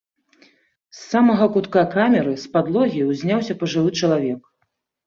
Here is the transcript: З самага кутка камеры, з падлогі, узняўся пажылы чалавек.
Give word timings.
З 0.99 1.01
самага 1.11 1.45
кутка 1.57 1.85
камеры, 1.95 2.33
з 2.45 2.53
падлогі, 2.57 3.07
узняўся 3.13 3.59
пажылы 3.63 3.97
чалавек. 4.03 4.41